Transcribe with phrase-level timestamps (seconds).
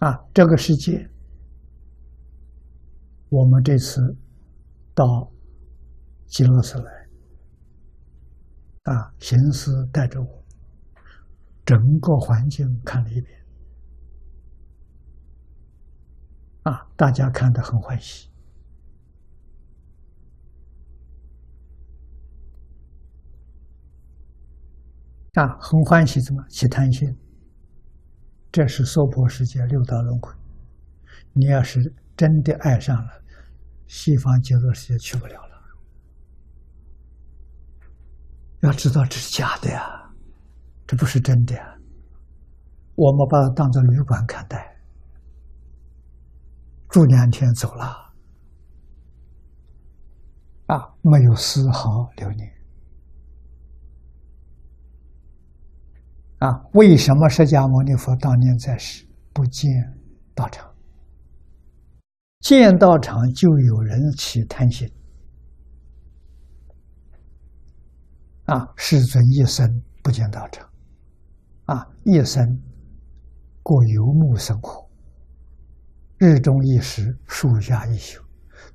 [0.00, 1.10] 啊，这个世界，
[3.28, 4.16] 我们这次
[4.94, 5.30] 到
[6.26, 7.08] 极乐寺来，
[8.84, 10.44] 啊，行思带着我，
[11.66, 13.44] 整个环境看了一遍，
[16.62, 18.30] 啊，大家看得很欢喜，
[25.34, 27.14] 啊，很欢喜，怎么起贪心？
[28.52, 30.32] 这是娑婆世界六道轮回，
[31.32, 31.80] 你要是
[32.16, 33.10] 真的爱上了，
[33.86, 35.50] 西方极乐世界去不了了。
[38.62, 40.12] 要知道这是假的呀，
[40.86, 41.76] 这不是真的呀。
[42.96, 44.76] 我们把它当做旅馆看待，
[46.88, 48.12] 住两天走了，
[50.66, 52.59] 啊，没有丝毫留念。
[56.40, 59.70] 啊，为什么释迦牟尼佛当年在世不见
[60.34, 60.66] 道场？
[62.40, 64.90] 见道场就有人起贪心。
[68.46, 69.68] 啊，世尊一生
[70.02, 70.66] 不见道场，
[71.66, 72.42] 啊，一生
[73.62, 74.88] 过游牧生活，
[76.16, 78.18] 日中一时，树下一宿，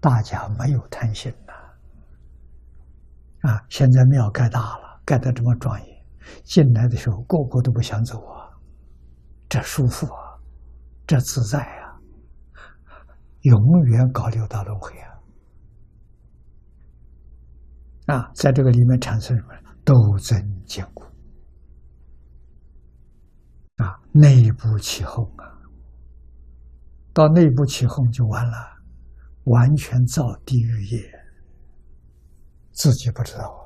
[0.00, 1.54] 大家没有贪心呐。
[3.50, 5.93] 啊，现在庙盖大了，盖得这么庄严。
[6.44, 8.50] 进来的时候，个个都不想走啊，
[9.48, 10.38] 这舒服啊，
[11.06, 11.98] 这自在啊，
[13.40, 15.10] 永远搞六道轮回啊！
[18.06, 19.54] 啊，在这个里面产生什么？
[19.84, 21.04] 斗争坚固
[23.76, 25.44] 啊，内部起哄啊，
[27.12, 28.56] 到内部起哄就完了，
[29.44, 31.10] 完全造地狱业，
[32.72, 33.63] 自己不知道。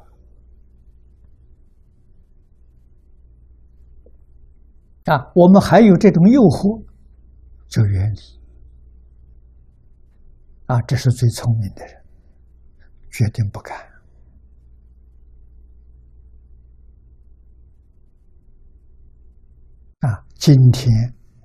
[5.09, 6.85] 啊，我们还有这种诱惑，
[7.67, 8.21] 就远离。
[10.67, 12.05] 啊，这是最聪明的人，
[13.11, 13.75] 决定不干。
[20.01, 20.93] 啊，今天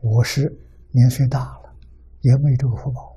[0.02, 0.41] 我是
[0.91, 1.73] 年岁大了，
[2.19, 3.13] 也没这个福报。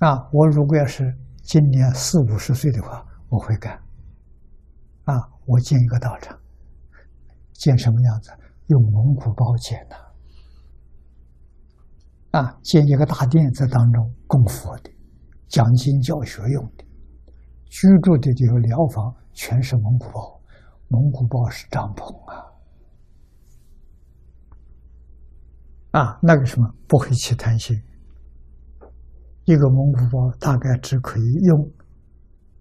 [0.00, 3.82] 啊，我如果要是今年四五十岁的话，我会干。
[5.04, 5.16] 啊，
[5.50, 6.38] 我建一个道场，
[7.54, 8.30] 建什么样子？
[8.68, 9.96] 用蒙古包建的。
[12.38, 14.90] 啊，建一个大殿在当中供佛的，
[15.48, 16.84] 讲经教学用的，
[17.64, 20.40] 居住的这个疗房全是蒙古包，
[20.86, 22.46] 蒙古包是帐篷啊。
[25.90, 27.76] 啊，那个什么不会起贪心，
[29.46, 31.68] 一个蒙古包大概只可以用，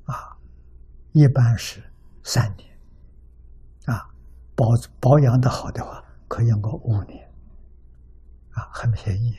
[0.05, 0.35] 啊，
[1.11, 1.83] 一般是。
[2.22, 2.69] 三年，
[4.59, 4.66] 保
[5.00, 7.25] 保养的好的话，可以用个五年，
[8.52, 9.34] 啊，很便宜，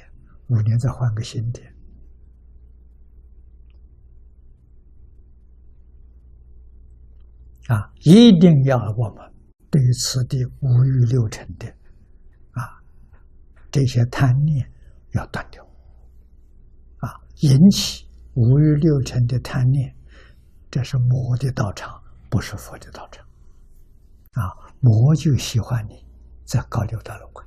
[0.49, 1.61] 五年再换个新的，
[7.67, 9.31] 啊，一定要我们
[9.71, 11.69] 对此地五欲六尘的，
[12.53, 12.81] 啊，
[13.71, 14.73] 这些贪念
[15.13, 15.63] 要断掉，
[16.97, 19.95] 啊，引起五欲六尘的贪念，
[20.71, 22.03] 这是魔的道场。
[22.33, 23.27] 不是佛的道场，
[24.33, 26.07] 啊，魔就喜欢你
[26.45, 27.43] 在搞六道轮回，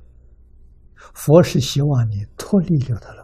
[1.14, 3.23] 佛是希望你脱离六道轮